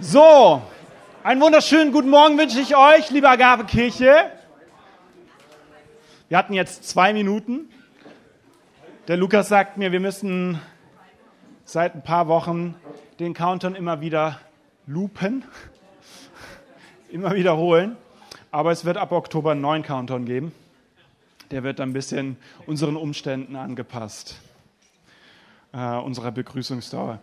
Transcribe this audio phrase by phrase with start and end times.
[0.00, 0.62] So,
[1.24, 4.30] einen wunderschönen guten Morgen wünsche ich euch, liebe Agave-Kirche.
[6.28, 7.68] Wir hatten jetzt zwei Minuten.
[9.08, 10.60] Der Lukas sagt mir, wir müssen
[11.64, 12.76] seit ein paar Wochen
[13.18, 14.38] den Countdown immer wieder
[14.86, 15.44] loopen,
[17.10, 17.96] immer wiederholen.
[18.52, 20.52] Aber es wird ab Oktober einen neuen Countdown geben.
[21.50, 22.36] Der wird ein bisschen
[22.66, 24.36] unseren Umständen angepasst,
[25.72, 27.18] äh, unserer Begrüßungsdauer.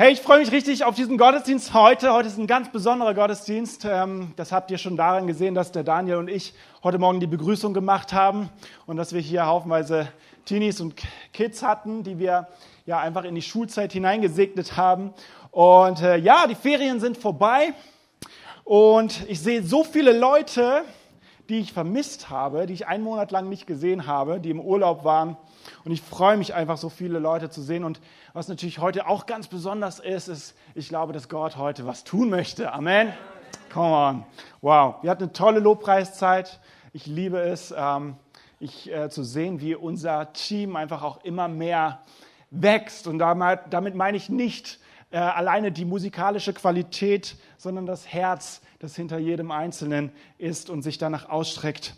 [0.00, 2.12] Hey, ich freue mich richtig auf diesen Gottesdienst heute.
[2.12, 3.84] Heute ist ein ganz besonderer Gottesdienst.
[3.84, 7.26] Ähm, das habt ihr schon daran gesehen, dass der Daniel und ich heute Morgen die
[7.26, 8.48] Begrüßung gemacht haben
[8.86, 10.06] und dass wir hier haufenweise
[10.44, 10.94] Teenies und
[11.32, 12.46] Kids hatten, die wir
[12.86, 15.12] ja einfach in die Schulzeit hineingesegnet haben.
[15.50, 17.74] Und äh, ja, die Ferien sind vorbei
[18.62, 20.84] und ich sehe so viele Leute,
[21.48, 25.02] die ich vermisst habe, die ich einen Monat lang nicht gesehen habe, die im Urlaub
[25.02, 25.36] waren.
[25.84, 27.84] Und ich freue mich einfach, so viele Leute zu sehen.
[27.84, 28.00] Und
[28.32, 32.30] was natürlich heute auch ganz besonders ist, ist, ich glaube, dass Gott heute was tun
[32.30, 32.72] möchte.
[32.72, 33.12] Amen.
[33.72, 34.24] Come on.
[34.60, 34.96] Wow.
[35.02, 36.60] Wir hatten eine tolle Lobpreiszeit.
[36.92, 38.16] Ich liebe es, ähm,
[38.60, 42.00] ich, äh, zu sehen, wie unser Team einfach auch immer mehr
[42.50, 43.06] wächst.
[43.06, 48.96] Und damit, damit meine ich nicht äh, alleine die musikalische Qualität, sondern das Herz, das
[48.96, 51.94] hinter jedem Einzelnen ist und sich danach ausstreckt,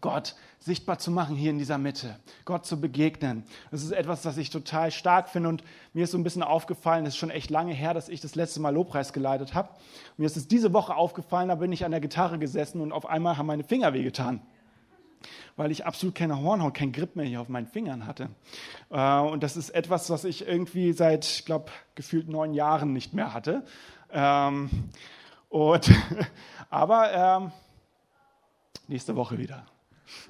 [0.00, 3.44] Gott sichtbar zu machen hier in dieser Mitte, Gott zu begegnen.
[3.70, 7.06] Das ist etwas, das ich total stark finde und mir ist so ein bisschen aufgefallen,
[7.06, 9.70] es ist schon echt lange her, dass ich das letzte Mal Lobpreis geleitet habe.
[10.16, 13.06] Mir ist es diese Woche aufgefallen, da bin ich an der Gitarre gesessen und auf
[13.06, 14.42] einmal haben meine Finger wehgetan
[15.56, 18.28] weil ich absolut keine Hornhaut, kein Grip mehr hier auf meinen Fingern hatte.
[18.90, 23.12] Äh, und das ist etwas, was ich irgendwie seit, ich glaube, gefühlt neun Jahren nicht
[23.12, 23.64] mehr hatte.
[24.12, 24.70] Ähm,
[25.48, 25.90] und,
[26.70, 27.52] aber ähm,
[28.86, 29.66] nächste Woche wieder.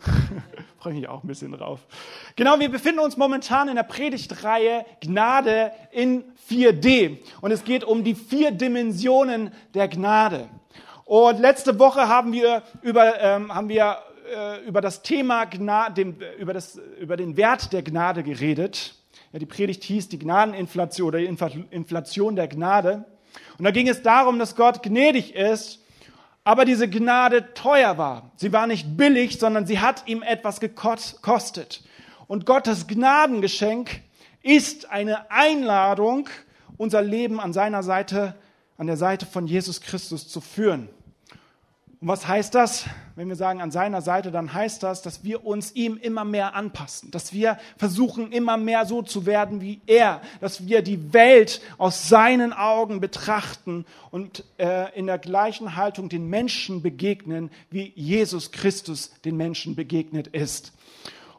[0.78, 1.80] Freue mich auch ein bisschen drauf.
[2.36, 7.18] Genau, wir befinden uns momentan in der Predigtreihe Gnade in 4D.
[7.40, 10.48] Und es geht um die vier Dimensionen der Gnade.
[11.04, 13.98] Und letzte Woche haben wir über, ähm, haben wir,
[14.34, 18.94] äh, über das Thema Gnade, über, das, über den Wert der Gnade geredet.
[19.32, 21.26] Ja, die Predigt hieß die Gnadeninflation oder die
[21.70, 23.04] Inflation der Gnade.
[23.58, 25.80] Und da ging es darum, dass Gott gnädig ist
[26.48, 28.30] aber diese Gnade teuer war.
[28.36, 31.82] Sie war nicht billig, sondern sie hat ihm etwas gekostet.
[32.26, 34.00] Und Gottes Gnadengeschenk
[34.42, 36.26] ist eine Einladung,
[36.78, 38.34] unser Leben an seiner Seite,
[38.78, 40.88] an der Seite von Jesus Christus zu führen.
[42.00, 42.84] Und was heißt das?
[43.16, 46.54] Wenn wir sagen an seiner Seite, dann heißt das, dass wir uns ihm immer mehr
[46.54, 51.60] anpassen, dass wir versuchen, immer mehr so zu werden wie er, dass wir die Welt
[51.76, 58.52] aus seinen Augen betrachten und äh, in der gleichen Haltung den Menschen begegnen, wie Jesus
[58.52, 60.72] Christus den Menschen begegnet ist.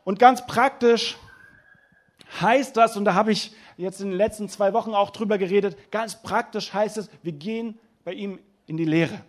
[0.03, 1.15] Und ganz praktisch
[2.41, 5.77] heißt das, und da habe ich jetzt in den letzten zwei Wochen auch drüber geredet,
[5.89, 9.21] ganz praktisch heißt es, wir gehen bei ihm in die Lehre.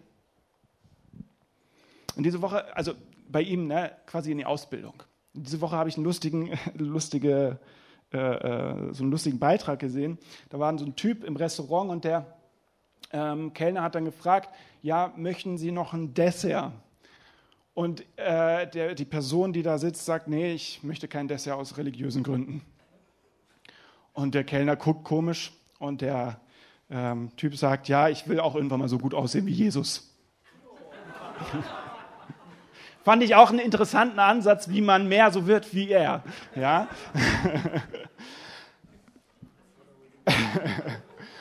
[2.21, 2.93] Und diese Woche, also
[3.31, 4.93] bei ihm ne, quasi in die Ausbildung.
[5.33, 7.59] Und diese Woche habe ich einen lustigen, lustige,
[8.13, 10.19] äh, äh, so einen lustigen Beitrag gesehen.
[10.51, 12.27] Da war so ein Typ im Restaurant und der
[13.11, 14.51] ähm, Kellner hat dann gefragt,
[14.83, 16.73] ja, möchten Sie noch ein Dessert?
[17.73, 21.79] Und äh, der, die Person, die da sitzt, sagt, nee, ich möchte kein Dessert aus
[21.79, 22.61] religiösen Gründen.
[24.13, 26.39] Und der Kellner guckt komisch und der
[26.91, 30.15] ähm, Typ sagt, ja, ich will auch irgendwann mal so gut aussehen wie Jesus.
[33.03, 36.23] Fand ich auch einen interessanten Ansatz, wie man mehr so wird wie er.
[36.55, 36.89] Ja?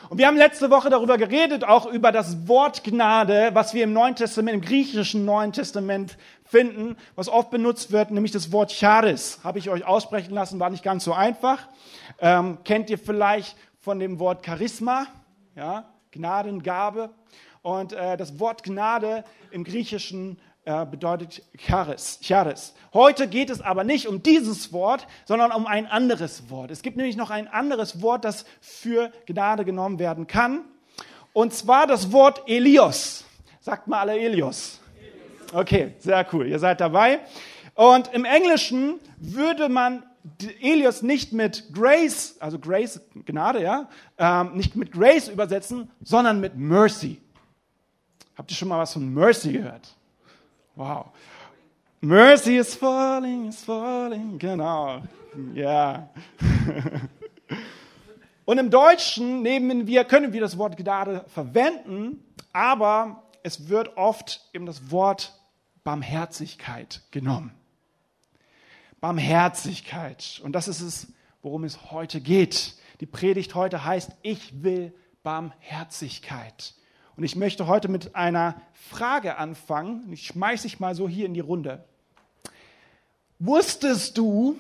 [0.10, 3.94] Und wir haben letzte Woche darüber geredet, auch über das Wort Gnade, was wir im
[3.94, 9.40] Neuen Testament, im griechischen Neuen Testament finden, was oft benutzt wird, nämlich das Wort Charis.
[9.44, 11.68] Habe ich euch aussprechen lassen, war nicht ganz so einfach.
[12.20, 15.06] Ähm, kennt ihr vielleicht von dem Wort Charisma,
[15.56, 17.12] ja, Gnadengabe.
[17.62, 22.76] Und äh, das Wort Gnade im Griechischen äh, bedeutet Charis, Charis.
[22.94, 26.70] Heute geht es aber nicht um dieses Wort, sondern um ein anderes Wort.
[26.70, 30.62] Es gibt nämlich noch ein anderes Wort, das für Gnade genommen werden kann.
[31.34, 33.26] Und zwar das Wort Elios.
[33.62, 34.80] Sagt mal alle Elios.
[35.54, 36.46] Okay, sehr cool.
[36.46, 37.22] Ihr seid dabei.
[37.74, 40.04] Und im Englischen würde man
[40.62, 43.90] Elios nicht mit Grace, also Grace, Gnade, ja,
[44.20, 47.20] ähm, nicht mit Grace übersetzen, sondern mit Mercy.
[48.38, 49.96] Habt ihr schon mal was von Mercy gehört?
[50.76, 51.12] Wow.
[52.02, 54.40] Mercy is falling, is falling.
[54.40, 55.04] Genau.
[55.54, 56.10] Ja.
[58.46, 64.50] Und im Deutschen nehmen wir, können wir das Wort Gnade verwenden, aber es wird oft
[64.54, 65.40] eben das Wort
[65.84, 67.52] Barmherzigkeit genommen.
[69.00, 70.42] Barmherzigkeit.
[70.44, 72.76] Und das ist es, worum es heute geht.
[73.00, 74.94] Die Predigt heute heißt, ich will
[75.24, 76.74] Barmherzigkeit.
[77.20, 80.10] Und ich möchte heute mit einer Frage anfangen.
[80.14, 81.84] Ich schmeiße dich mal so hier in die Runde.
[83.40, 84.58] Wusstest du,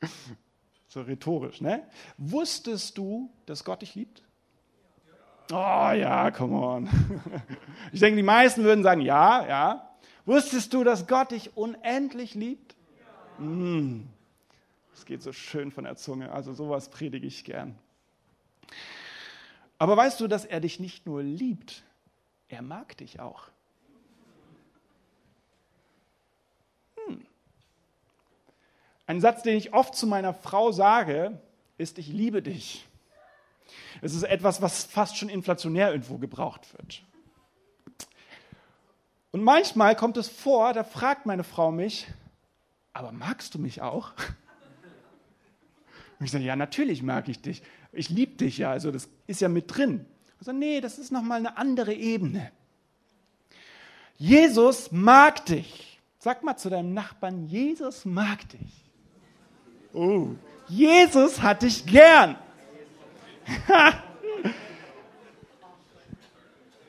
[0.86, 1.82] so rhetorisch, ne?
[2.16, 4.22] Wusstest du, dass Gott dich liebt?
[5.50, 6.88] Oh ja, come on.
[7.92, 9.90] Ich denke, die meisten würden sagen, ja, ja.
[10.24, 12.76] Wusstest du, dass Gott dich unendlich liebt?
[13.40, 13.44] Ja.
[13.44, 14.08] Mm.
[14.94, 16.30] Das geht so schön von der Zunge.
[16.30, 17.76] Also sowas predige ich gern.
[19.82, 21.82] Aber weißt du, dass er dich nicht nur liebt,
[22.46, 23.48] er mag dich auch.
[26.94, 27.26] Hm.
[29.08, 31.36] Ein Satz, den ich oft zu meiner Frau sage,
[31.78, 32.86] ist, ich liebe dich.
[34.02, 37.02] Es ist etwas, was fast schon inflationär irgendwo gebraucht wird.
[39.32, 42.06] Und manchmal kommt es vor, da fragt meine Frau mich,
[42.92, 44.12] aber magst du mich auch?
[46.20, 47.64] Und ich sage, ja, natürlich mag ich dich.
[47.92, 50.06] Ich liebe dich ja, also das ist ja mit drin.
[50.40, 52.50] Sage, nee, das ist nochmal eine andere Ebene.
[54.16, 56.00] Jesus mag dich.
[56.18, 58.90] Sag mal zu deinem Nachbarn, Jesus mag dich.
[59.92, 60.28] Oh,
[60.68, 62.36] Jesus hat dich gern.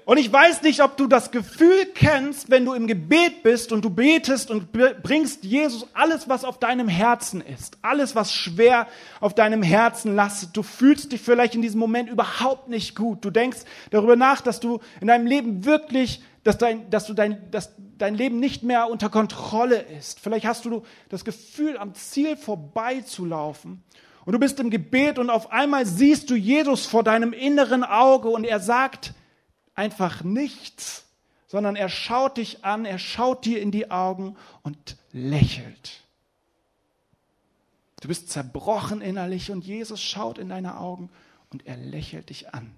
[0.06, 3.86] Und ich weiß nicht, ob du das Gefühl kennst, wenn du im Gebet bist und
[3.86, 8.88] du betest und bringst Jesus alles, was auf deinem Herzen ist, alles, was schwer
[9.22, 10.58] auf deinem Herzen lastet.
[10.58, 13.24] Du fühlst dich vielleicht in diesem Moment überhaupt nicht gut.
[13.24, 13.60] Du denkst
[13.92, 18.16] darüber nach, dass du in deinem Leben wirklich, dass dein, dass du dein, dass dein
[18.16, 20.20] Leben nicht mehr unter Kontrolle ist.
[20.20, 23.82] Vielleicht hast du das Gefühl, am Ziel vorbeizulaufen.
[24.26, 28.28] Und du bist im Gebet und auf einmal siehst du Jesus vor deinem inneren Auge
[28.30, 29.14] und er sagt,
[29.76, 31.06] einfach nichts,
[31.48, 36.04] sondern er schaut dich an, er schaut dir in die Augen und lächelt.
[38.02, 41.10] Du bist zerbrochen innerlich und Jesus schaut in deine Augen
[41.52, 42.76] und er lächelt dich an.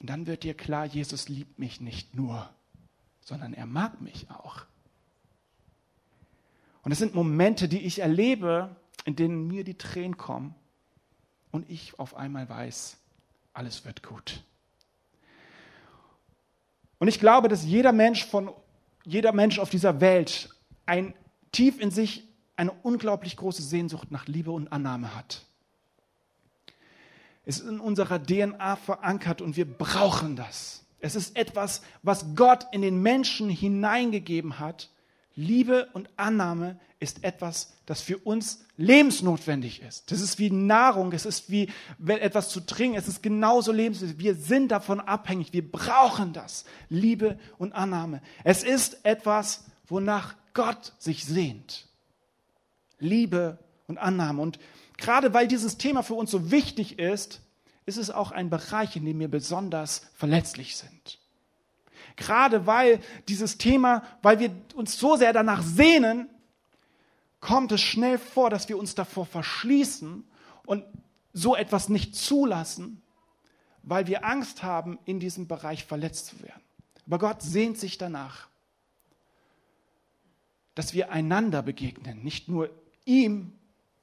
[0.00, 2.48] Und dann wird dir klar, Jesus liebt mich nicht nur,
[3.20, 4.64] sondern er mag mich auch.
[6.82, 10.54] Und es sind Momente, die ich erlebe, in denen mir die Tränen kommen
[11.50, 12.98] und ich auf einmal weiß,
[13.52, 14.44] alles wird gut.
[16.98, 18.50] Und ich glaube, dass jeder Mensch von
[19.06, 20.50] jeder Mensch auf dieser Welt
[20.84, 21.14] ein
[21.52, 22.24] tief in sich
[22.56, 25.46] eine unglaublich große Sehnsucht nach Liebe und Annahme hat.
[27.44, 30.84] Es ist in unserer DNA verankert und wir brauchen das.
[30.98, 34.90] Es ist etwas, was Gott in den Menschen hineingegeben hat.
[35.36, 40.10] Liebe und Annahme ist etwas, das für uns lebensnotwendig ist.
[40.10, 41.70] Das ist wie Nahrung, es ist wie
[42.06, 44.24] etwas zu trinken, es ist genauso lebensnotwendig.
[44.24, 46.64] Wir sind davon abhängig, wir brauchen das.
[46.88, 48.22] Liebe und Annahme.
[48.44, 51.86] Es ist etwas, wonach Gott sich sehnt.
[52.98, 54.40] Liebe und Annahme.
[54.40, 54.58] Und
[54.96, 57.42] gerade weil dieses Thema für uns so wichtig ist,
[57.84, 61.18] ist es auch ein Bereich, in dem wir besonders verletzlich sind.
[62.16, 66.30] Gerade weil dieses Thema, weil wir uns so sehr danach sehnen,
[67.40, 70.24] kommt es schnell vor, dass wir uns davor verschließen
[70.64, 70.84] und
[71.32, 73.02] so etwas nicht zulassen,
[73.82, 76.62] weil wir Angst haben, in diesem Bereich verletzt zu werden.
[77.06, 78.48] Aber Gott sehnt sich danach,
[80.74, 82.70] dass wir einander begegnen, nicht nur
[83.04, 83.52] ihm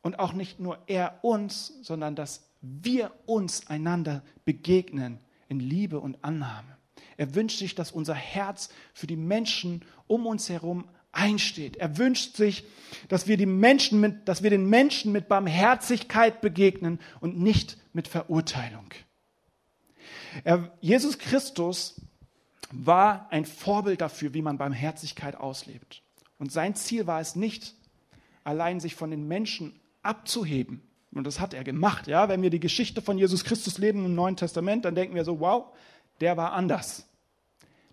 [0.02, 6.24] und auch nicht nur er uns, sondern dass wir uns einander begegnen in Liebe und
[6.24, 6.78] Annahme.
[7.18, 11.78] Er wünscht sich, dass unser Herz für die Menschen um uns herum einsteht.
[11.78, 12.66] Er wünscht sich,
[13.08, 18.08] dass wir, die Menschen mit, dass wir den Menschen mit Barmherzigkeit begegnen und nicht mit
[18.08, 18.90] Verurteilung.
[20.44, 22.02] Er, Jesus Christus
[22.72, 26.02] war ein Vorbild dafür, wie man Barmherzigkeit auslebt.
[26.40, 27.76] Und sein Ziel war es nicht,
[28.44, 30.82] allein sich von den Menschen abzuheben.
[31.14, 32.08] Und das hat er gemacht.
[32.08, 32.28] Ja?
[32.28, 35.40] Wenn wir die Geschichte von Jesus Christus leben im Neuen Testament, dann denken wir so,
[35.40, 35.68] wow,
[36.20, 37.08] der war anders.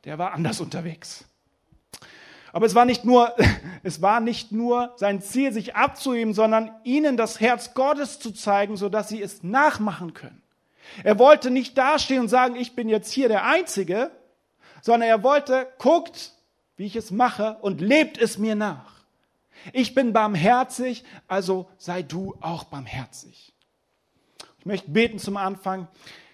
[0.05, 1.27] Der war anders unterwegs.
[2.53, 3.35] Aber es war nicht nur,
[3.83, 8.77] es war nicht nur sein Ziel, sich abzuheben, sondern ihnen das Herz Gottes zu zeigen,
[8.77, 10.43] sodass sie es nachmachen können.
[11.05, 14.11] Er wollte nicht dastehen und sagen, ich bin jetzt hier der Einzige,
[14.83, 16.33] sondern er wollte, guckt,
[16.77, 19.05] wie ich es mache und lebt es mir nach.
[19.73, 23.53] Ich bin barmherzig, also sei du auch barmherzig.
[24.59, 25.89] Ich möchte beten zum Anfang.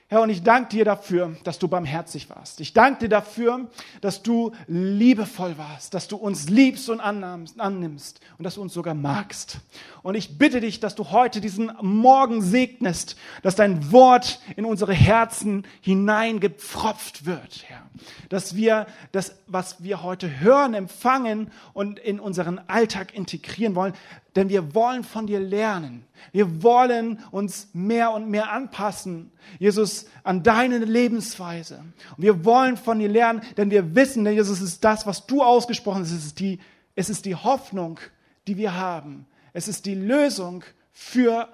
[0.08, 2.60] Herr, und ich danke dir dafür, dass du barmherzig warst.
[2.60, 3.68] Ich danke dir dafür,
[4.00, 8.94] dass du liebevoll warst, dass du uns liebst und annimmst und dass du uns sogar
[8.94, 9.58] magst.
[10.02, 14.94] Und ich bitte dich, dass du heute diesen Morgen segnest, dass dein Wort in unsere
[14.94, 17.85] Herzen hineingepfropft wird, Herr.
[18.28, 23.94] Dass wir das, was wir heute hören, empfangen und in unseren Alltag integrieren wollen,
[24.34, 26.04] denn wir wollen von dir lernen.
[26.32, 31.84] Wir wollen uns mehr und mehr anpassen, Jesus, an deine Lebensweise.
[32.16, 35.42] Und wir wollen von dir lernen, denn wir wissen, denn Jesus ist das, was du
[35.42, 36.12] ausgesprochen hast.
[36.12, 36.58] Es ist die,
[36.94, 37.98] es ist die Hoffnung,
[38.46, 39.26] die wir haben.
[39.52, 41.48] Es ist die Lösung für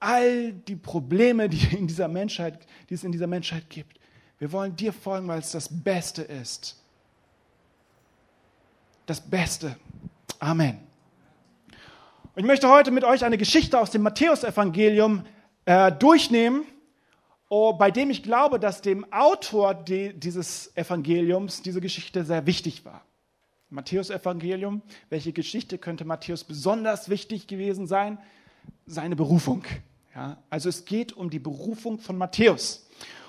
[0.00, 3.98] all die Probleme, die, in dieser Menschheit, die es in dieser Menschheit gibt.
[4.38, 6.76] Wir wollen dir folgen, weil es das Beste ist.
[9.06, 9.76] Das Beste.
[10.38, 10.78] Amen.
[12.34, 15.24] Und ich möchte heute mit euch eine Geschichte aus dem Matthäusevangelium
[15.64, 16.64] äh, durchnehmen,
[17.48, 22.84] oh, bei dem ich glaube, dass dem Autor die, dieses Evangeliums diese Geschichte sehr wichtig
[22.84, 23.02] war.
[23.70, 28.18] Matthäusevangelium, welche Geschichte könnte Matthäus besonders wichtig gewesen sein?
[28.86, 29.64] Seine Berufung.
[30.14, 32.85] Ja, also es geht um die Berufung von Matthäus.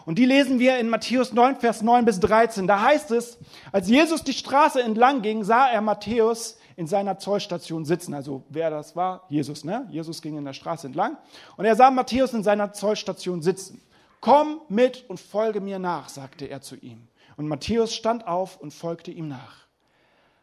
[0.08, 2.66] Und die lesen wir in Matthäus 9, Vers 9 bis 13.
[2.66, 3.38] Da heißt es,
[3.74, 8.14] als Jesus die Straße entlang ging, sah er Matthäus in seiner Zollstation sitzen.
[8.14, 9.26] Also wer das war?
[9.28, 9.86] Jesus, ne?
[9.90, 11.18] Jesus ging in der Straße entlang.
[11.58, 13.82] Und er sah Matthäus in seiner Zollstation sitzen.
[14.22, 17.10] Komm mit und folge mir nach, sagte er zu ihm.
[17.36, 19.68] Und Matthäus stand auf und folgte ihm nach.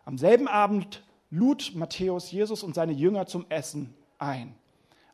[0.04, 4.54] Am selben Abend lud Matthäus Jesus und seine Jünger zum Essen ein.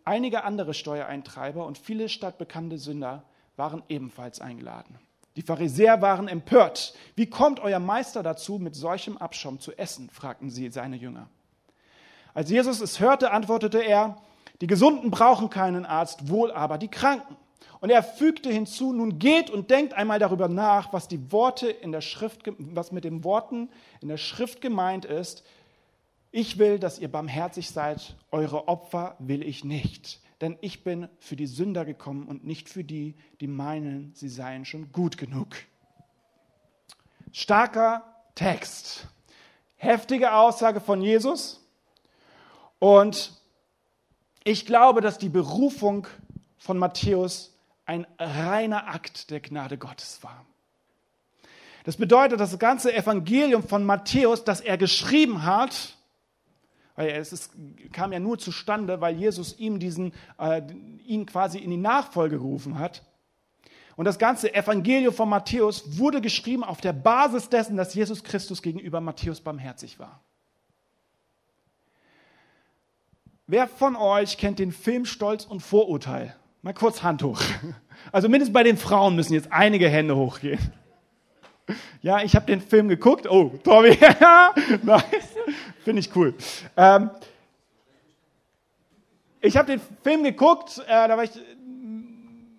[0.04, 3.22] Einige andere Steuereintreiber und viele stadtbekannte Sünder
[3.60, 4.98] waren ebenfalls eingeladen.
[5.36, 6.94] Die Pharisäer waren empört.
[7.14, 10.08] Wie kommt euer Meister dazu, mit solchem Abschaum zu essen?
[10.08, 11.28] fragten sie seine Jünger.
[12.32, 14.16] Als Jesus es hörte, antwortete er,
[14.62, 17.36] die Gesunden brauchen keinen Arzt, wohl aber die Kranken.
[17.80, 21.92] Und er fügte hinzu, nun geht und denkt einmal darüber nach, was die Worte in
[21.92, 23.68] der Schrift, was mit den Worten
[24.00, 25.44] in der Schrift gemeint ist.
[26.30, 31.36] Ich will, dass ihr barmherzig seid, eure Opfer will ich nicht denn ich bin für
[31.36, 35.48] die Sünder gekommen und nicht für die, die meinen, sie seien schon gut genug.
[37.32, 38.04] Starker
[38.34, 39.06] Text,
[39.76, 41.60] heftige Aussage von Jesus
[42.78, 43.32] und
[44.42, 46.06] ich glaube, dass die Berufung
[46.56, 47.54] von Matthäus
[47.84, 50.46] ein reiner Akt der Gnade Gottes war.
[51.84, 55.96] Das bedeutet, das ganze Evangelium von Matthäus, das er geschrieben hat,
[57.00, 57.52] weil es ist,
[57.92, 60.60] kam ja nur zustande, weil Jesus ihm diesen, äh,
[61.06, 63.02] ihn quasi in die Nachfolge gerufen hat.
[63.96, 68.60] Und das ganze Evangelium von Matthäus wurde geschrieben auf der Basis dessen, dass Jesus Christus
[68.60, 70.20] gegenüber Matthäus barmherzig war.
[73.46, 76.36] Wer von euch kennt den Film Stolz und Vorurteil?
[76.60, 77.40] Mal kurz Hand hoch.
[78.12, 80.58] Also mindestens bei den Frauen müssen jetzt einige Hände hochgehen.
[82.02, 83.26] Ja, ich habe den Film geguckt.
[83.26, 83.90] Oh, Tommy.
[84.82, 85.29] nice.
[85.84, 86.34] Finde ich cool.
[86.76, 87.10] Ähm,
[89.40, 91.30] ich habe den Film geguckt, äh, da war ich,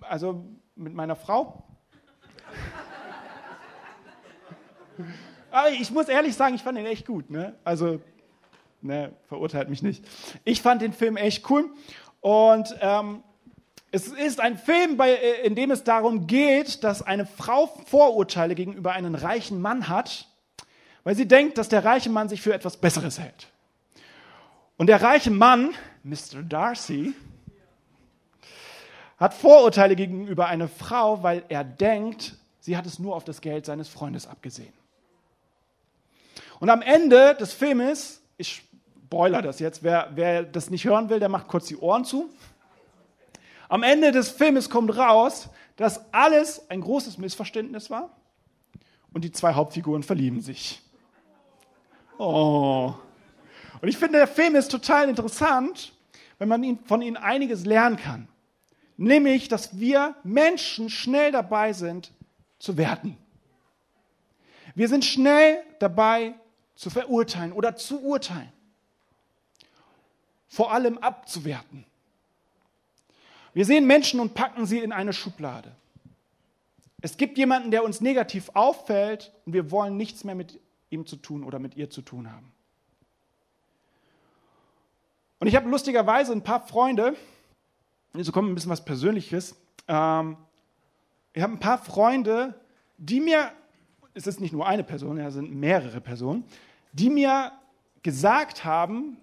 [0.01, 0.43] also
[0.75, 1.63] mit meiner Frau.
[5.51, 7.29] Aber ich muss ehrlich sagen, ich fand den echt gut.
[7.29, 7.55] Ne?
[7.63, 8.01] Also,
[8.81, 10.03] ne, verurteilt mich nicht.
[10.43, 11.69] Ich fand den Film echt cool.
[12.21, 13.21] Und ähm,
[13.91, 18.55] es ist ein Film, bei, äh, in dem es darum geht, dass eine Frau Vorurteile
[18.55, 20.30] gegenüber einem reichen Mann hat
[21.03, 23.48] weil sie denkt, dass der reiche Mann sich für etwas Besseres hält.
[24.77, 26.41] Und der reiche Mann, Mr.
[26.43, 27.13] Darcy,
[29.17, 33.65] hat Vorurteile gegenüber einer Frau, weil er denkt, sie hat es nur auf das Geld
[33.65, 34.74] seines Freundes abgesehen.
[36.60, 38.63] Und am Ende des Filmes, ich
[39.12, 42.29] spoiler das jetzt, wer, wer das nicht hören will, der macht kurz die Ohren zu.
[43.67, 48.15] Am Ende des Filmes kommt raus, dass alles ein großes Missverständnis war
[49.12, 50.81] und die zwei Hauptfiguren verlieben sich.
[52.23, 52.93] Oh.
[53.81, 55.91] Und ich finde, der Film ist total interessant,
[56.37, 58.27] wenn man von ihm einiges lernen kann.
[58.95, 62.11] Nämlich, dass wir Menschen schnell dabei sind,
[62.59, 63.17] zu werten.
[64.75, 66.35] Wir sind schnell dabei,
[66.75, 68.53] zu verurteilen oder zu urteilen.
[70.47, 71.85] Vor allem abzuwerten.
[73.55, 75.71] Wir sehen Menschen und packen sie in eine Schublade.
[77.01, 80.59] Es gibt jemanden, der uns negativ auffällt und wir wollen nichts mehr mit
[80.91, 82.51] ihm zu tun oder mit ihr zu tun haben.
[85.39, 87.15] Und ich habe lustigerweise ein paar Freunde,
[88.13, 89.55] so kommt ein bisschen was Persönliches.
[89.88, 90.38] Ähm,
[91.33, 92.60] ich habe ein paar Freunde,
[92.98, 93.51] die mir,
[94.13, 96.43] es ist nicht nur eine Person, es sind mehrere Personen,
[96.93, 97.51] die mir
[98.03, 99.17] gesagt haben,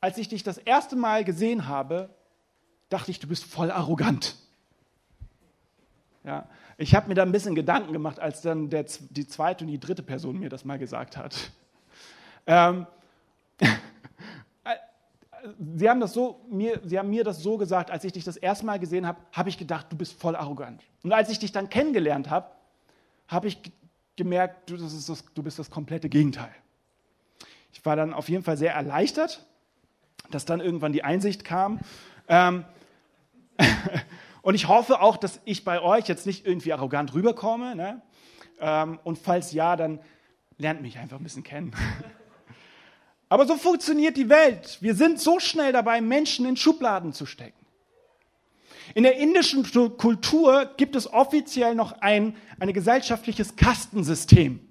[0.00, 2.10] als ich dich das erste Mal gesehen habe,
[2.90, 4.36] dachte ich, du bist voll arrogant.
[6.22, 9.70] Ja, ich habe mir da ein bisschen Gedanken gemacht, als dann der, die zweite und
[9.70, 11.50] die dritte Person mir das mal gesagt hat.
[12.46, 12.86] Ähm,
[15.76, 18.36] sie, haben das so, mir, sie haben mir das so gesagt, als ich dich das
[18.36, 20.82] erste Mal gesehen habe, habe ich gedacht, du bist voll arrogant.
[21.02, 22.48] Und als ich dich dann kennengelernt habe,
[23.28, 23.58] habe ich
[24.16, 26.54] gemerkt, du, das, du bist das komplette Gegenteil.
[27.72, 29.44] Ich war dann auf jeden Fall sehr erleichtert,
[30.30, 31.80] dass dann irgendwann die Einsicht kam.
[32.28, 32.64] Ähm,
[34.44, 37.74] und ich hoffe auch, dass ich bei euch jetzt nicht irgendwie arrogant rüberkomme.
[37.74, 38.02] Ne?
[38.60, 40.00] Ähm, und falls ja, dann
[40.58, 41.74] lernt mich einfach ein bisschen kennen.
[43.30, 44.76] Aber so funktioniert die Welt.
[44.82, 47.64] Wir sind so schnell dabei, Menschen in Schubladen zu stecken.
[48.94, 49.64] In der indischen
[49.96, 54.63] Kultur gibt es offiziell noch ein, ein gesellschaftliches Kastensystem.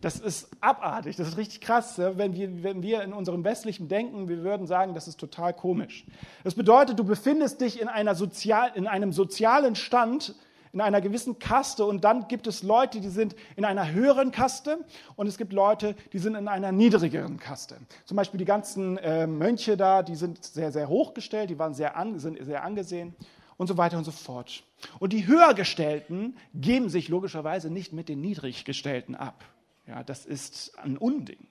[0.00, 1.98] Das ist abartig, das ist richtig krass.
[1.98, 6.06] Wenn wir, wenn wir in unserem westlichen Denken, wir würden sagen, das ist total komisch.
[6.42, 10.34] Das bedeutet, du befindest dich in, einer Sozial, in einem sozialen Stand,
[10.72, 14.78] in einer gewissen Kaste und dann gibt es Leute, die sind in einer höheren Kaste
[15.16, 17.76] und es gibt Leute, die sind in einer niedrigeren Kaste.
[18.04, 21.96] Zum Beispiel die ganzen äh, Mönche da, die sind sehr, sehr hochgestellt, die waren sehr
[21.96, 23.14] an, sind sehr angesehen
[23.56, 24.62] und so weiter und so fort.
[25.00, 29.44] Und die Höhergestellten geben sich logischerweise nicht mit den Niedriggestellten ab.
[29.90, 31.48] Ja, das ist ein Unding.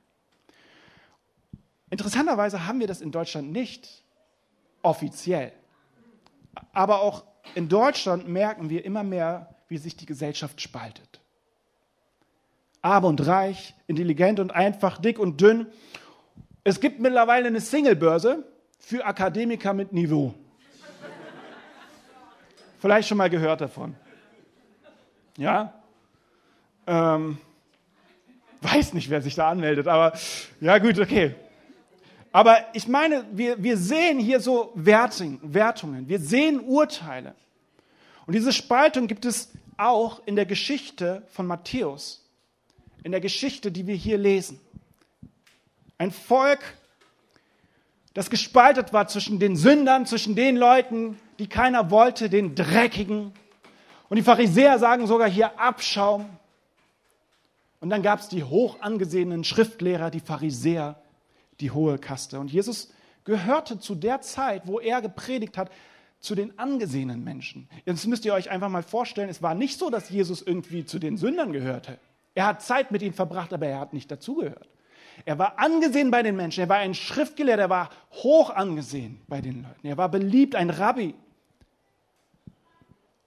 [1.89, 4.05] Interessanterweise haben wir das in Deutschland nicht
[4.81, 5.51] offiziell.
[6.71, 11.19] Aber auch in Deutschland merken wir immer mehr, wie sich die Gesellschaft spaltet.
[12.81, 15.67] Arm und reich, intelligent und einfach, dick und dünn.
[16.63, 18.45] Es gibt mittlerweile eine Singlebörse
[18.79, 20.33] für Akademiker mit Niveau.
[22.79, 23.97] Vielleicht schon mal gehört davon.
[25.35, 25.73] Ja?
[26.87, 27.37] Ähm,
[28.61, 30.13] weiß nicht, wer sich da anmeldet, aber
[30.59, 31.35] ja gut, okay.
[32.31, 37.33] Aber ich meine, wir, wir sehen hier so Werting, Wertungen, wir sehen Urteile.
[38.25, 42.23] Und diese Spaltung gibt es auch in der Geschichte von Matthäus,
[43.03, 44.59] in der Geschichte, die wir hier lesen.
[45.97, 46.59] Ein Volk,
[48.13, 53.33] das gespaltet war zwischen den Sündern, zwischen den Leuten, die keiner wollte, den Dreckigen.
[54.09, 56.29] Und die Pharisäer sagen sogar hier Abschaum.
[57.79, 61.01] Und dann gab es die hoch angesehenen Schriftlehrer, die Pharisäer,
[61.59, 62.39] die hohe Kaste.
[62.39, 62.91] Und Jesus
[63.23, 65.71] gehörte zu der Zeit, wo er gepredigt hat,
[66.19, 67.69] zu den angesehenen Menschen.
[67.85, 70.99] Jetzt müsst ihr euch einfach mal vorstellen, es war nicht so, dass Jesus irgendwie zu
[70.99, 71.97] den Sündern gehörte.
[72.35, 74.67] Er hat Zeit mit ihnen verbracht, aber er hat nicht dazugehört.
[75.25, 79.41] Er war angesehen bei den Menschen, er war ein Schriftgelehrter, er war hoch angesehen bei
[79.41, 81.13] den Leuten, er war beliebt, ein Rabbi.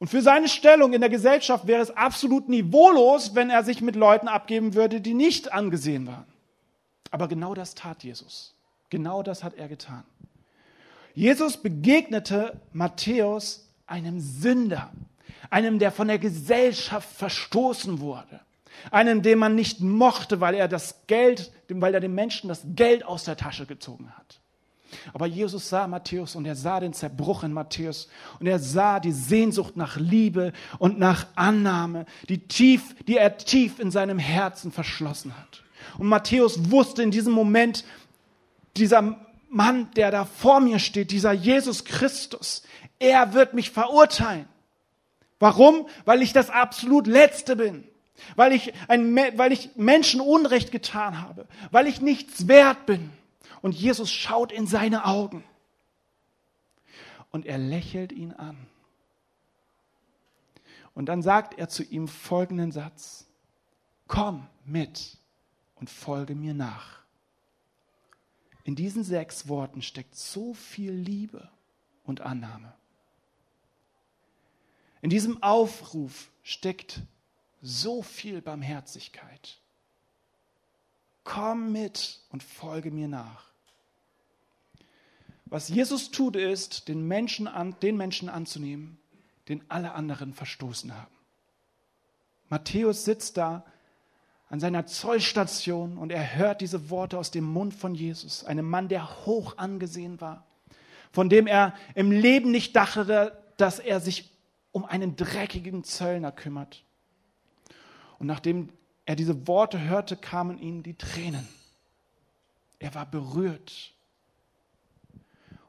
[0.03, 3.95] Und für seine Stellung in der Gesellschaft wäre es absolut niveaulos, wenn er sich mit
[3.95, 6.27] Leuten abgeben würde, die nicht angesehen waren.
[7.13, 8.53] Aber genau das tat Jesus.
[8.91, 10.03] Genau das hat er getan.
[11.15, 14.91] Jesus begegnete Matthäus einem Sünder,
[15.51, 18.41] einem, der von der Gesellschaft verstoßen wurde,
[18.91, 23.05] einem, den man nicht mochte, weil er das Geld, weil er den Menschen das Geld
[23.05, 24.42] aus der Tasche gezogen hat.
[25.13, 28.09] Aber Jesus sah Matthäus und er sah den Zerbruch in Matthäus
[28.41, 33.79] und er sah die Sehnsucht nach Liebe und nach Annahme, die tief, die er tief
[33.79, 35.63] in seinem Herzen verschlossen hat.
[35.99, 37.85] Und Matthäus wusste in diesem Moment,
[38.77, 39.17] dieser
[39.49, 42.63] Mann, der da vor mir steht, dieser Jesus Christus,
[42.99, 44.47] er wird mich verurteilen.
[45.39, 45.87] Warum?
[46.05, 47.85] Weil ich das absolut Letzte bin.
[48.37, 51.47] Weil ich, ein, weil ich Menschen Unrecht getan habe.
[51.73, 53.11] Weil ich nichts wert bin
[53.63, 55.45] und Jesus schaut in seine Augen
[57.31, 58.67] und er lächelt ihn an.
[60.95, 63.27] Und dann sagt er zu ihm folgenden Satz,
[64.07, 65.17] komm mit
[65.77, 67.01] und folge mir nach.
[68.65, 71.51] In diesen sechs Worten steckt so viel Liebe
[72.05, 72.75] und Annahme.
[75.01, 77.01] In diesem Aufruf steckt
[77.61, 79.59] so viel Barmherzigkeit.
[81.25, 83.52] Komm mit und folge mir nach.
[85.53, 88.97] Was Jesus tut, ist, den Menschen, an, den Menschen anzunehmen,
[89.51, 91.15] den alle anderen verstoßen haben.
[92.49, 93.63] Matthäus sitzt da
[94.49, 98.89] an seiner Zollstation und er hört diese Worte aus dem Mund von Jesus, einem Mann,
[98.89, 100.47] der hoch angesehen war,
[101.13, 104.31] von dem er im Leben nicht dachte, dass er sich
[104.71, 106.83] um einen dreckigen Zöllner kümmert.
[108.19, 108.71] Und nachdem
[109.05, 111.47] er diese Worte hörte, kamen ihm die Tränen.
[112.79, 113.93] Er war berührt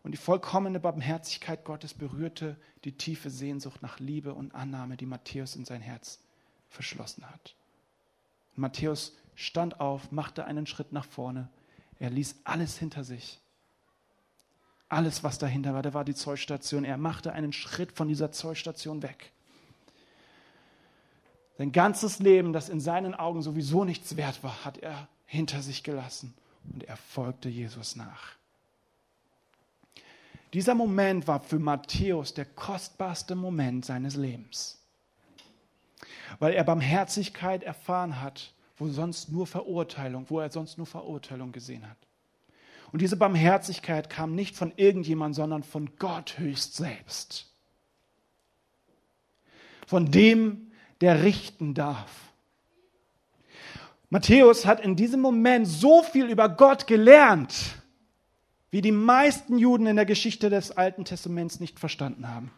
[0.04, 5.56] und die vollkommene Barmherzigkeit Gottes berührte die tiefe Sehnsucht nach Liebe und Annahme, die Matthäus
[5.56, 6.20] in sein Herz
[6.70, 7.56] verschlossen hat.
[8.56, 11.50] Und Matthäus stand auf, machte einen Schritt nach vorne.
[12.00, 13.40] Er ließ alles hinter sich.
[14.90, 16.84] Alles, was dahinter war, da war die Zollstation.
[16.84, 19.32] Er machte einen Schritt von dieser Zollstation weg.
[21.58, 25.84] Sein ganzes Leben, das in seinen Augen sowieso nichts wert war, hat er hinter sich
[25.84, 26.34] gelassen
[26.72, 28.36] und er folgte Jesus nach.
[30.54, 34.80] Dieser Moment war für Matthäus der kostbarste Moment seines Lebens,
[36.38, 41.90] weil er Barmherzigkeit erfahren hat, wo sonst nur Verurteilung, wo er sonst nur Verurteilung gesehen
[41.90, 41.98] hat.
[42.92, 47.52] Und diese Barmherzigkeit kam nicht von irgendjemand, sondern von Gott höchst selbst.
[49.88, 52.12] Von dem, der richten darf.
[54.12, 57.83] Matthäus hat in diesem Moment so viel über Gott gelernt,
[58.74, 62.52] wie die meisten Juden in der Geschichte des Alten Testaments nicht verstanden haben.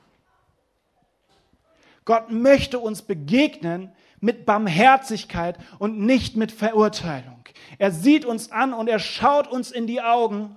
[2.05, 7.43] Gott möchte uns begegnen mit Barmherzigkeit und nicht mit Verurteilung.
[7.79, 10.55] Er sieht uns an und er schaut uns in die Augen.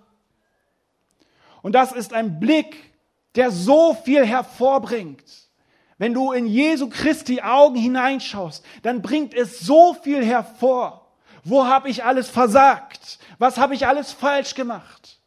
[1.62, 2.94] Und das ist ein Blick,
[3.34, 5.48] der so viel hervorbringt.
[5.96, 11.08] Wenn du in Jesu Christi Augen hineinschaust, dann bringt es so viel hervor.
[11.42, 13.18] Wo habe ich alles versagt?
[13.38, 15.17] Was habe ich alles falsch gemacht?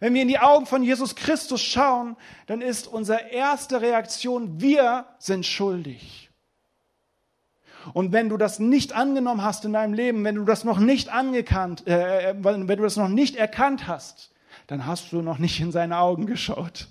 [0.00, 5.04] Wenn wir in die Augen von Jesus Christus schauen, dann ist unsere erste Reaktion, wir
[5.18, 6.30] sind schuldig.
[7.92, 11.10] Und wenn du das nicht angenommen hast in deinem Leben, wenn du das noch nicht
[11.10, 14.32] angekannt, äh, äh wenn du das noch nicht erkannt hast,
[14.66, 16.88] dann hast du noch nicht in seine Augen geschaut.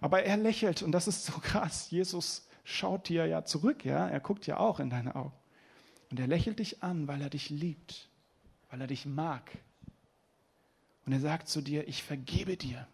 [0.00, 1.90] Aber er lächelt und das ist so krass.
[1.90, 5.32] Jesus schaut dir ja zurück, ja, er guckt ja auch in deine Augen.
[6.10, 8.08] Und er lächelt dich an, weil er dich liebt,
[8.70, 9.50] weil er dich mag.
[11.06, 12.86] Und er sagt zu dir, ich vergebe dir.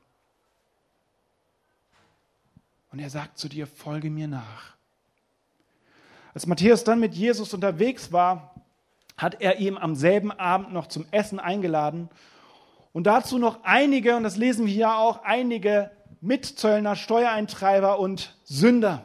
[2.91, 4.75] Und er sagt zu dir, folge mir nach.
[6.33, 8.55] Als Matthäus dann mit Jesus unterwegs war,
[9.17, 12.11] hat er ihm am selben Abend noch zum Essen eingeladen
[12.93, 15.91] und dazu noch einige, und das lesen wir hier auch, einige
[16.23, 19.03] Mitzöllner, Steuereintreiber und Sünder.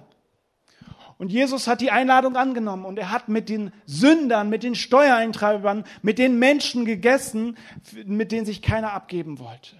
[1.22, 5.84] Und Jesus hat die Einladung angenommen und er hat mit den Sündern, mit den Steuereintreibern,
[6.02, 7.60] mit den Menschen gegessen,
[8.08, 9.76] mit denen sich keiner abgeben wollte.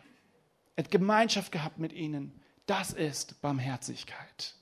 [0.76, 2.40] Er hat Gemeinschaft gehabt mit ihnen.
[2.68, 4.54] Das ist Barmherzigkeit.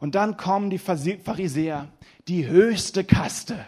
[0.00, 1.88] Und dann kommen die Pharisäer,
[2.28, 3.66] die höchste Kaste.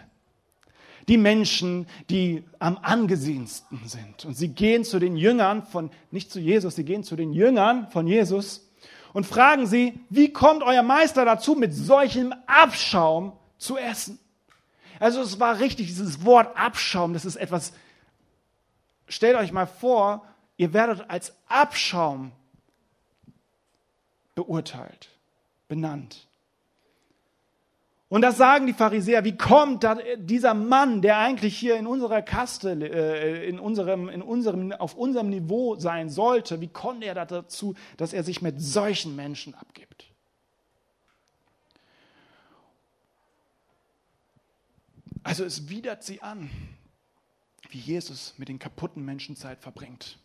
[1.07, 4.25] Die Menschen, die am angesehensten sind.
[4.25, 7.91] Und sie gehen zu den Jüngern von, nicht zu Jesus, sie gehen zu den Jüngern
[7.91, 8.66] von Jesus
[9.13, 14.19] und fragen sie, wie kommt euer Meister dazu, mit solchem Abschaum zu essen?
[14.99, 17.73] Also es war richtig, dieses Wort Abschaum, das ist etwas,
[19.07, 20.25] stellt euch mal vor,
[20.57, 22.31] ihr werdet als Abschaum
[24.35, 25.09] beurteilt,
[25.67, 26.26] benannt.
[28.09, 29.85] Und das sagen die Pharisäer, wie kommt
[30.17, 35.29] dieser Mann, der eigentlich hier in unserer Kaste, äh, in unserem, in unserem, auf unserem
[35.29, 40.05] Niveau sein sollte, wie kommt er dazu, dass er sich mit solchen Menschen abgibt?
[45.23, 46.49] Also es widert sie an,
[47.69, 50.17] wie Jesus mit den kaputten Menschen Zeit verbringt.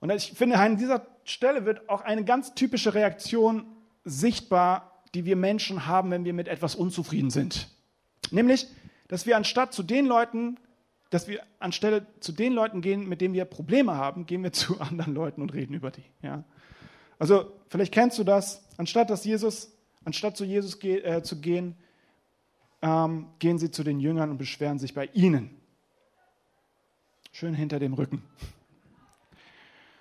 [0.00, 3.64] Und ich finde, an dieser Stelle wird auch eine ganz typische Reaktion
[4.04, 7.68] sichtbar die wir Menschen haben, wenn wir mit etwas unzufrieden sind.
[8.30, 8.66] Nämlich,
[9.08, 10.58] dass wir anstatt zu den Leuten,
[11.10, 14.80] dass wir anstelle zu den Leuten gehen, mit denen wir Probleme haben, gehen wir zu
[14.80, 16.04] anderen Leuten und reden über die.
[16.22, 16.44] Ja?
[17.18, 18.64] Also vielleicht kennst du das.
[18.78, 21.76] Anstatt dass Jesus, anstatt zu Jesus ge äh, zu gehen,
[22.80, 25.56] ähm, gehen sie zu den Jüngern und beschweren sich bei ihnen.
[27.30, 28.22] Schön hinter dem Rücken.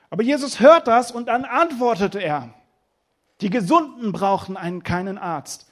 [0.09, 2.53] Aber Jesus hört das und dann antwortete er.
[3.41, 5.71] Die Gesunden brauchen einen, keinen Arzt,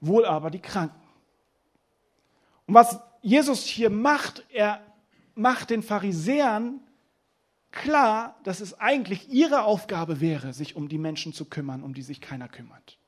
[0.00, 1.00] wohl aber die Kranken.
[2.66, 4.82] Und was Jesus hier macht, er
[5.34, 6.80] macht den Pharisäern
[7.70, 12.02] klar, dass es eigentlich ihre Aufgabe wäre, sich um die Menschen zu kümmern, um die
[12.02, 12.98] sich keiner kümmert.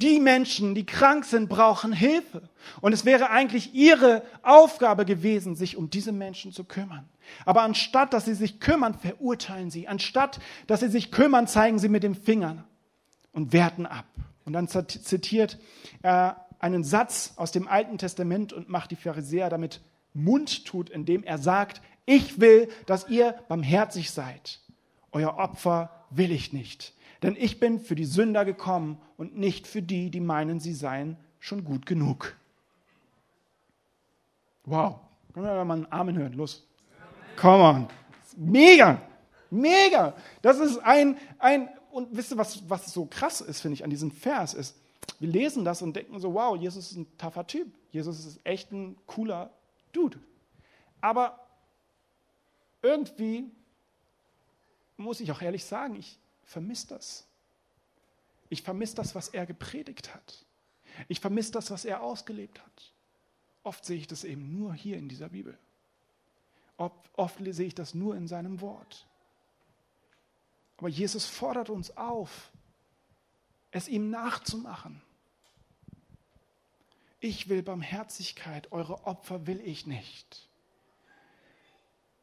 [0.00, 2.48] Die Menschen, die krank sind, brauchen Hilfe.
[2.80, 7.08] Und es wäre eigentlich ihre Aufgabe gewesen, sich um diese Menschen zu kümmern.
[7.44, 9.88] Aber anstatt, dass sie sich kümmern, verurteilen sie.
[9.88, 12.64] Anstatt, dass sie sich kümmern, zeigen sie mit dem Finger
[13.32, 14.06] und werten ab.
[14.44, 15.58] Und dann zitiert
[16.02, 19.80] er einen Satz aus dem Alten Testament und macht die Pharisäer damit
[20.14, 24.60] mundtut, indem er sagt, ich will, dass ihr barmherzig seid.
[25.12, 26.94] Euer Opfer will ich nicht.
[27.22, 31.16] Denn ich bin für die Sünder gekommen und nicht für die, die meinen, sie seien
[31.40, 32.36] schon gut genug.
[34.64, 35.00] Wow.
[35.32, 36.32] Können wir mal einen Amen hören?
[36.34, 36.66] Los.
[37.36, 37.88] Come on.
[38.36, 39.00] Mega.
[39.50, 40.14] Mega.
[40.42, 43.90] Das ist ein, ein, und wisst ihr, was, was so krass ist, finde ich, an
[43.90, 44.76] diesem Vers ist,
[45.18, 47.72] wir lesen das und denken so, wow, Jesus ist ein taffer Typ.
[47.90, 49.50] Jesus ist echt ein cooler
[49.92, 50.18] Dude.
[51.00, 51.38] Aber
[52.82, 53.50] irgendwie
[54.96, 57.26] muss ich auch ehrlich sagen, ich vermisse das.
[58.48, 60.46] Ich vermisse das, was er gepredigt hat.
[61.06, 62.92] Ich vermisse das, was er ausgelebt hat.
[63.62, 65.58] Oft sehe ich das eben nur hier in dieser Bibel.
[66.76, 69.06] Oft sehe ich das nur in seinem Wort.
[70.78, 72.50] Aber Jesus fordert uns auf,
[73.70, 75.02] es ihm nachzumachen.
[77.20, 80.47] Ich will Barmherzigkeit, eure Opfer will ich nicht.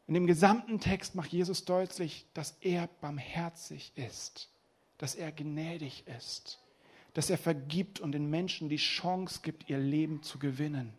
[0.07, 4.49] In dem gesamten Text macht Jesus deutlich, dass er barmherzig ist,
[4.97, 6.59] dass er gnädig ist,
[7.13, 10.93] dass er vergibt und den Menschen die Chance gibt, ihr Leben zu gewinnen.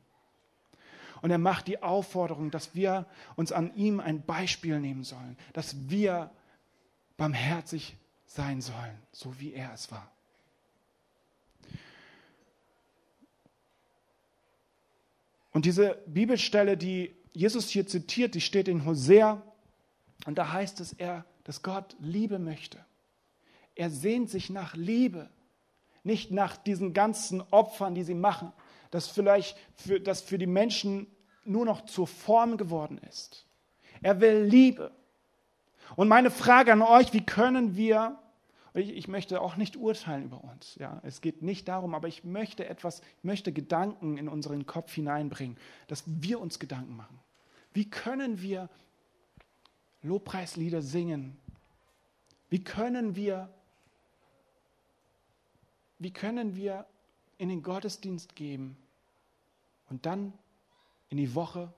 [1.22, 5.88] Und er macht die Aufforderung, dass wir uns an ihm ein Beispiel nehmen sollen, dass
[5.88, 6.30] wir
[7.16, 10.10] barmherzig sein sollen, so wie er es war.
[15.52, 19.42] Und diese Bibelstelle, die Jesus hier zitiert, die steht in Hosea.
[20.24, 22.82] Und da heißt es, er, dass Gott Liebe möchte.
[23.74, 25.28] Er sehnt sich nach Liebe,
[26.02, 28.52] nicht nach diesen ganzen Opfern, die sie machen,
[28.90, 31.08] das vielleicht für, das für die Menschen
[31.44, 33.44] nur noch zur Form geworden ist.
[34.00, 34.92] Er will Liebe.
[35.94, 38.18] Und meine Frage an euch, wie können wir,
[38.72, 42.24] ich, ich, möchte auch nicht urteilen über uns, ja, es geht nicht darum, aber ich
[42.24, 47.20] möchte etwas, ich möchte Gedanken in unseren Kopf hineinbringen, dass wir uns Gedanken machen.
[47.76, 48.70] Wie können wir
[50.00, 51.36] Lobpreislieder singen?
[52.48, 53.52] Wie können wir,
[55.98, 56.86] wie können wir
[57.36, 58.78] in den Gottesdienst gehen
[59.90, 60.32] und dann
[61.10, 61.70] in die Woche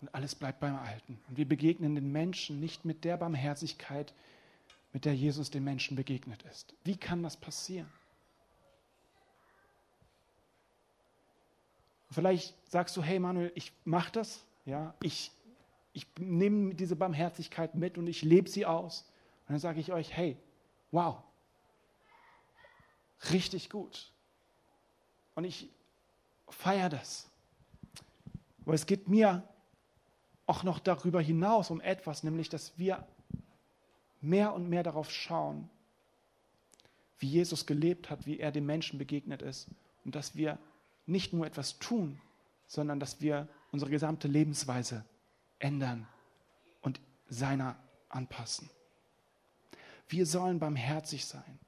[0.00, 1.20] und alles bleibt beim Alten.
[1.28, 4.12] Und wir begegnen den Menschen nicht mit der Barmherzigkeit,
[4.92, 6.74] mit der Jesus den Menschen begegnet ist.
[6.82, 7.88] Wie kann das passieren?
[12.10, 15.32] Vielleicht sagst du, hey Manuel, ich mache das, ja, ich,
[15.92, 19.04] ich nehme diese Barmherzigkeit mit und ich lebe sie aus.
[19.46, 20.36] Und dann sage ich euch, hey,
[20.92, 21.16] wow,
[23.32, 24.12] richtig gut.
[25.34, 25.68] Und ich
[26.48, 27.28] feiere das.
[28.64, 29.42] Aber es geht mir
[30.46, 33.06] auch noch darüber hinaus um etwas, nämlich dass wir
[34.20, 35.68] mehr und mehr darauf schauen,
[37.18, 39.68] wie Jesus gelebt hat, wie er dem Menschen begegnet ist
[40.04, 40.58] und dass wir
[41.06, 42.20] nicht nur etwas tun,
[42.66, 45.04] sondern dass wir unsere gesamte Lebensweise
[45.58, 46.06] ändern
[46.80, 47.76] und seiner
[48.08, 48.70] anpassen.
[50.08, 51.58] Wir sollen barmherzig sein.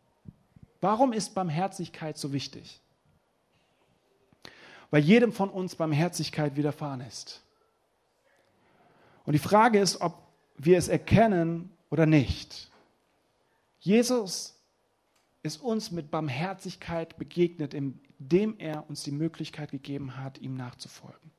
[0.80, 2.82] Warum ist Barmherzigkeit so wichtig?
[4.92, 7.42] weil jedem von uns Barmherzigkeit widerfahren ist.
[9.24, 10.22] Und die Frage ist, ob
[10.58, 12.70] wir es erkennen oder nicht.
[13.80, 14.60] Jesus
[15.42, 21.30] ist uns mit Barmherzigkeit begegnet, indem er uns die Möglichkeit gegeben hat, ihm nachzufolgen.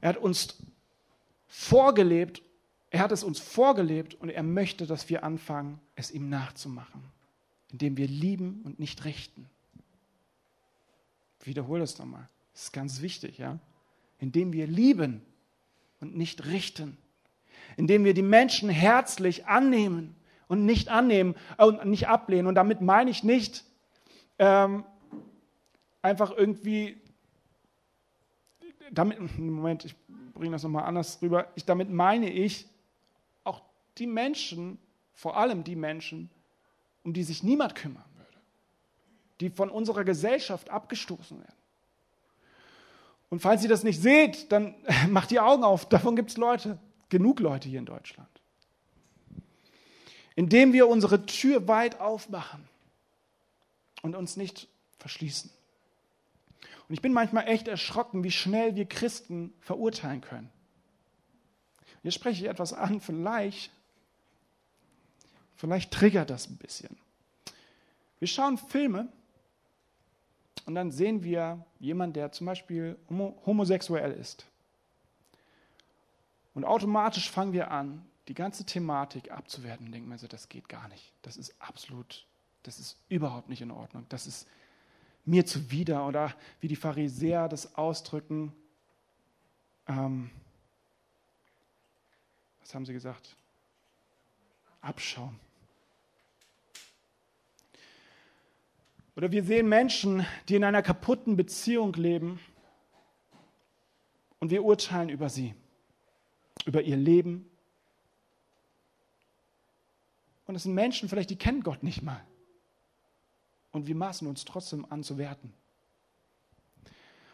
[0.00, 0.62] Er hat uns
[1.46, 2.42] vorgelebt,
[2.90, 7.02] er hat es uns vorgelebt und er möchte, dass wir anfangen, es ihm nachzumachen,
[7.72, 9.48] indem wir lieben und nicht richten.
[11.40, 12.26] Ich wiederhole das nochmal.
[12.52, 13.58] Das ist ganz wichtig, ja.
[14.18, 15.22] Indem wir lieben
[16.00, 16.96] und nicht richten.
[17.76, 20.16] Indem wir die Menschen herzlich annehmen
[20.48, 22.46] und nicht annehmen und nicht ablehnen.
[22.46, 23.64] Und damit meine ich nicht
[24.38, 24.84] ähm,
[26.02, 26.96] einfach irgendwie,
[28.92, 29.94] damit, Moment, ich
[30.34, 31.48] bringe das nochmal anders rüber.
[31.54, 32.66] Ich, damit meine ich
[33.44, 33.62] auch
[33.98, 34.78] die Menschen,
[35.12, 36.30] vor allem die Menschen,
[37.02, 38.06] um die sich niemand kümmert
[39.40, 41.52] die von unserer Gesellschaft abgestoßen werden.
[43.28, 44.74] Und falls ihr das nicht seht, dann
[45.08, 45.88] macht die Augen auf.
[45.88, 48.28] Davon gibt es Leute, genug Leute hier in Deutschland.
[50.34, 52.68] Indem wir unsere Tür weit aufmachen
[54.02, 54.68] und uns nicht
[54.98, 55.50] verschließen.
[56.88, 60.50] Und ich bin manchmal echt erschrocken, wie schnell wir Christen verurteilen können.
[62.02, 63.72] Hier spreche ich etwas an, vielleicht,
[65.56, 66.96] vielleicht triggert das ein bisschen.
[68.20, 69.08] Wir schauen Filme
[70.66, 74.46] und dann sehen wir jemanden, der zum Beispiel homosexuell ist.
[76.54, 80.68] Und automatisch fangen wir an, die ganze Thematik abzuwerten und denken wir so, das geht
[80.68, 81.12] gar nicht.
[81.22, 82.26] Das ist absolut,
[82.62, 84.06] das ist überhaupt nicht in Ordnung.
[84.08, 84.48] Das ist
[85.26, 86.06] mir zuwider.
[86.06, 88.52] Oder wie die Pharisäer das ausdrücken,
[89.86, 90.30] ähm,
[92.60, 93.36] was haben sie gesagt?
[94.80, 95.38] Abschauen.
[99.14, 102.38] Oder wir sehen Menschen, die in einer kaputten Beziehung leben
[104.40, 105.54] und wir urteilen über sie,
[106.66, 107.48] über ihr Leben.
[110.46, 112.22] Und es sind Menschen, vielleicht die kennen Gott nicht mal.
[113.76, 115.52] Und wir maßen uns trotzdem an zu werten.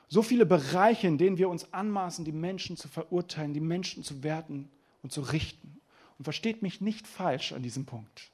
[0.09, 4.25] So viele Bereiche, in denen wir uns anmaßen, die Menschen zu verurteilen, die Menschen zu
[4.25, 4.69] werten
[5.05, 5.81] und zu richten.
[6.19, 8.33] Und versteht mich nicht falsch an diesem Punkt.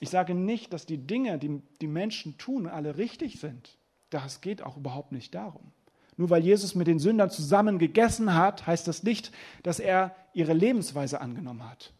[0.00, 3.78] Ich sage nicht, dass die Dinge, die die Menschen tun, alle richtig sind.
[4.10, 5.70] Das geht auch überhaupt nicht darum.
[6.16, 9.30] Nur weil Jesus mit den Sündern zusammen gegessen hat, heißt das nicht,
[9.62, 11.92] dass er ihre Lebensweise angenommen hat.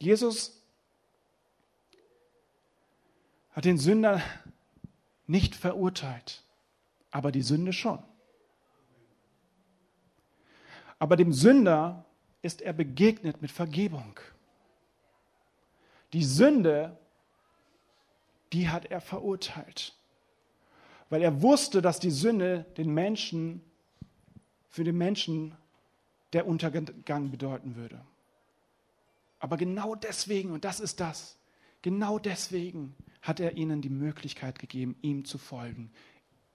[0.00, 0.63] Jesus
[3.54, 4.20] hat den Sünder
[5.26, 6.42] nicht verurteilt,
[7.10, 8.02] aber die Sünde schon.
[10.98, 12.04] Aber dem Sünder
[12.42, 14.18] ist er begegnet mit Vergebung.
[16.12, 16.96] Die Sünde,
[18.52, 19.94] die hat er verurteilt,
[21.08, 23.62] weil er wusste, dass die Sünde den Menschen,
[24.68, 25.56] für den Menschen
[26.32, 28.00] der Untergang bedeuten würde.
[29.38, 31.36] Aber genau deswegen, und das ist das,
[31.84, 35.90] genau deswegen hat er ihnen die Möglichkeit gegeben, ihm zu folgen,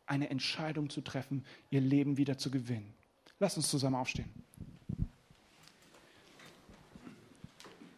[0.08, 2.96] eine Entscheidung zu treffen, ihr Leben wieder zu gewinnen.
[3.40, 4.30] Lasst uns zusammen aufstehen.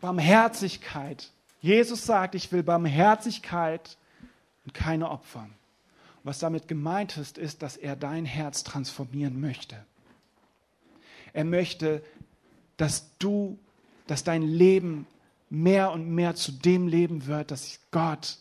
[0.01, 1.31] Barmherzigkeit.
[1.61, 3.97] Jesus sagt, ich will Barmherzigkeit
[4.65, 5.49] und keine Opfer.
[6.23, 9.77] Was damit gemeint ist, ist, dass er dein Herz transformieren möchte.
[11.31, 12.03] Er möchte,
[12.75, 13.57] dass du,
[14.07, 15.07] dass dein Leben
[15.51, 18.37] mehr und mehr zu dem Leben wird, das Gott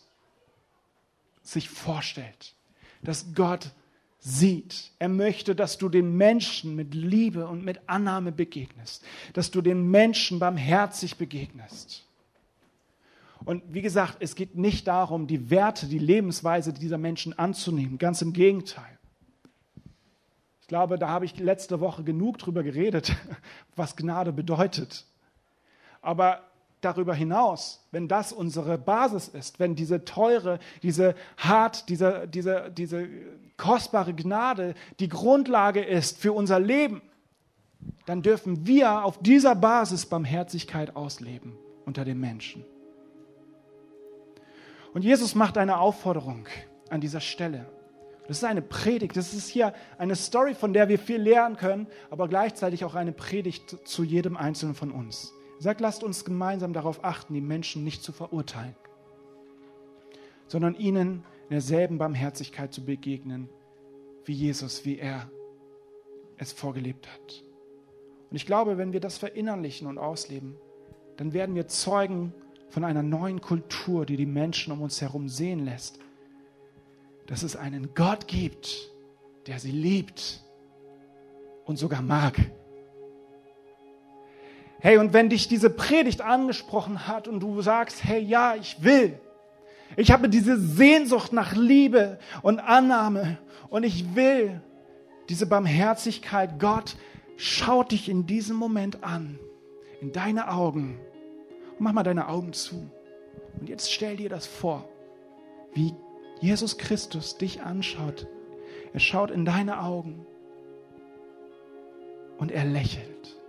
[1.42, 2.54] sich vorstellt,
[3.02, 3.72] dass Gott
[4.20, 4.92] sieht.
[5.00, 9.90] Er möchte, dass du den Menschen mit Liebe und mit Annahme begegnest, dass du den
[9.90, 12.06] Menschen barmherzig begegnest.
[13.44, 17.98] Und wie gesagt, es geht nicht darum, die Werte, die Lebensweise dieser Menschen anzunehmen.
[17.98, 18.98] Ganz im Gegenteil.
[20.60, 23.16] Ich glaube, da habe ich letzte Woche genug drüber geredet,
[23.74, 25.06] was Gnade bedeutet.
[26.02, 26.49] Aber
[26.80, 33.08] darüber hinaus, wenn das unsere Basis ist, wenn diese teure, diese hart, diese, diese, diese
[33.56, 37.02] kostbare Gnade die Grundlage ist für unser Leben,
[38.06, 42.64] dann dürfen wir auf dieser Basis Barmherzigkeit ausleben unter den Menschen.
[44.92, 46.46] Und Jesus macht eine Aufforderung
[46.88, 47.66] an dieser Stelle.
[48.26, 49.16] Das ist eine Predigt.
[49.16, 53.12] Das ist hier eine Story, von der wir viel lernen können, aber gleichzeitig auch eine
[53.12, 55.32] Predigt zu jedem Einzelnen von uns.
[55.60, 58.74] Sagt, lasst uns gemeinsam darauf achten, die Menschen nicht zu verurteilen,
[60.46, 63.50] sondern ihnen in derselben Barmherzigkeit zu begegnen,
[64.24, 65.30] wie Jesus, wie er
[66.38, 67.44] es vorgelebt hat.
[68.30, 70.56] Und ich glaube, wenn wir das verinnerlichen und ausleben,
[71.18, 72.32] dann werden wir Zeugen
[72.70, 75.98] von einer neuen Kultur, die die Menschen um uns herum sehen lässt,
[77.26, 78.90] dass es einen Gott gibt,
[79.46, 80.42] der sie liebt
[81.66, 82.40] und sogar mag.
[84.80, 89.18] Hey, und wenn dich diese Predigt angesprochen hat und du sagst, hey, ja, ich will,
[89.96, 93.38] ich habe diese Sehnsucht nach Liebe und Annahme
[93.68, 94.60] und ich will
[95.28, 96.96] diese Barmherzigkeit, Gott
[97.36, 99.38] schaut dich in diesem Moment an,
[100.00, 100.98] in deine Augen.
[101.78, 102.90] Und mach mal deine Augen zu.
[103.58, 104.88] Und jetzt stell dir das vor,
[105.74, 105.94] wie
[106.40, 108.26] Jesus Christus dich anschaut.
[108.92, 110.26] Er schaut in deine Augen
[112.38, 113.39] und er lächelt.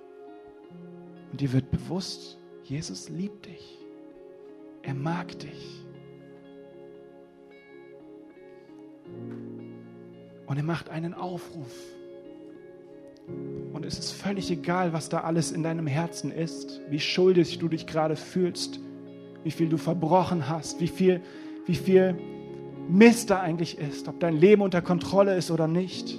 [1.31, 3.79] Und dir wird bewusst, Jesus liebt dich.
[4.83, 5.85] Er mag dich.
[10.45, 11.71] Und er macht einen Aufruf.
[13.71, 17.69] Und es ist völlig egal, was da alles in deinem Herzen ist, wie schuldig du
[17.69, 18.79] dich gerade fühlst,
[19.43, 21.21] wie viel du verbrochen hast, wie viel,
[21.65, 22.17] wie viel
[22.89, 26.17] Mist da eigentlich ist, ob dein Leben unter Kontrolle ist oder nicht.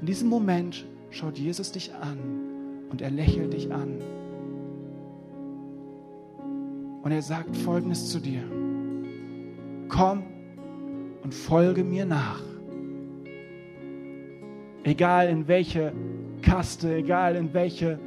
[0.00, 2.18] In diesem Moment schaut Jesus dich an
[2.90, 3.98] und er lächelt dich an.
[7.04, 8.42] Und er sagt Folgendes zu dir.
[9.90, 10.22] Komm
[11.22, 12.40] und folge mir nach.
[14.84, 15.92] Egal in welche
[16.40, 17.98] Kaste, egal in welche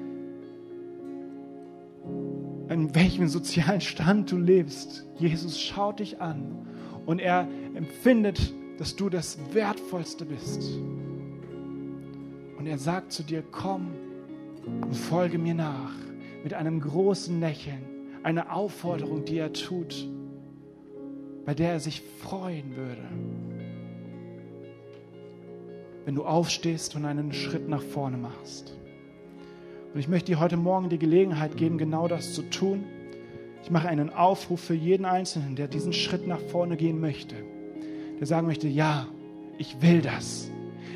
[2.69, 5.05] in welchem sozialen Stand du lebst.
[5.17, 6.67] Jesus schaut dich an
[7.05, 10.63] und er empfindet, dass du das Wertvollste bist.
[12.57, 13.91] Und er sagt zu dir, komm
[14.65, 15.93] und folge mir nach
[16.43, 20.07] mit einem großen Lächeln eine Aufforderung, die er tut,
[21.45, 23.03] bei der er sich freuen würde.
[26.05, 28.77] Wenn du aufstehst und einen Schritt nach vorne machst.
[29.93, 32.83] Und ich möchte dir heute Morgen die Gelegenheit geben, genau das zu tun.
[33.63, 37.35] Ich mache einen Aufruf für jeden Einzelnen, der diesen Schritt nach vorne gehen möchte,
[38.19, 39.07] der sagen möchte, ja,
[39.57, 40.49] ich will das.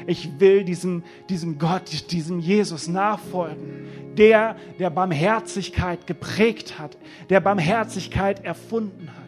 [0.08, 3.88] Ich will diesem, diesem Gott, diesem Jesus nachfolgen,
[4.18, 6.98] der, der Barmherzigkeit geprägt hat,
[7.30, 9.22] der Barmherzigkeit erfunden hat.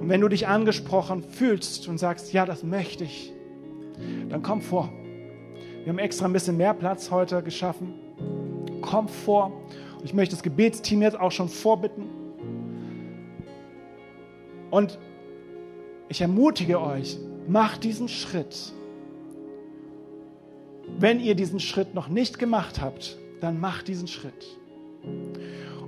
[0.00, 3.32] Und wenn du dich angesprochen fühlst und sagst, ja, das möchte ich,
[4.28, 4.92] dann komm vor.
[5.82, 7.94] Wir haben extra ein bisschen mehr Platz heute geschaffen.
[8.82, 9.52] Komm vor.
[10.04, 12.06] Ich möchte das Gebetsteam jetzt auch schon vorbitten.
[14.70, 14.98] Und
[16.08, 17.18] ich ermutige euch,
[17.48, 18.72] macht diesen Schritt.
[20.98, 24.58] Wenn ihr diesen Schritt noch nicht gemacht habt, dann macht diesen Schritt.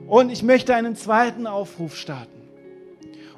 [0.06, 2.40] Und ich möchte einen zweiten Aufruf starten.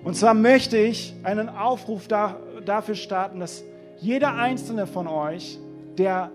[0.03, 3.65] Und zwar möchte ich einen Aufruf da, dafür starten, dass
[4.01, 5.59] jeder einzelne von euch,
[5.97, 6.31] der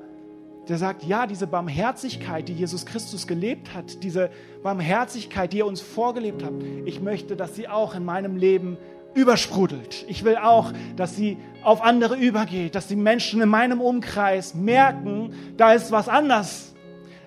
[0.69, 4.29] der sagt, ja, diese Barmherzigkeit, die Jesus Christus gelebt hat, diese
[4.61, 6.53] Barmherzigkeit, die er uns vorgelebt hat,
[6.85, 8.77] ich möchte, dass sie auch in meinem Leben
[9.13, 10.05] übersprudelt.
[10.07, 15.33] Ich will auch, dass sie auf andere übergeht, dass die Menschen in meinem Umkreis merken,
[15.57, 16.73] da ist was anders.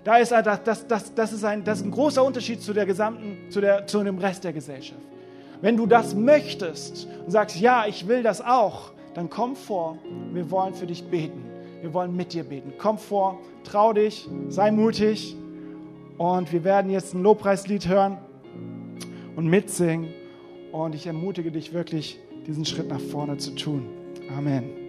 [0.04, 2.86] Da ist, das, das, das, das, ist ein, das ist ein großer Unterschied zu der
[2.86, 5.00] gesamten, zu, der, zu dem Rest der Gesellschaft.
[5.60, 9.98] Wenn du das möchtest und sagst, ja, ich will das auch, dann komm vor,
[10.32, 11.44] wir wollen für dich beten.
[11.82, 12.72] Wir wollen mit dir beten.
[12.78, 15.36] Komm vor, trau dich, sei mutig
[16.18, 18.18] und wir werden jetzt ein Lobpreislied hören
[19.36, 20.08] und mitsingen.
[20.72, 23.86] Und ich ermutige dich wirklich, diesen Schritt nach vorne zu tun.
[24.36, 24.81] Amen.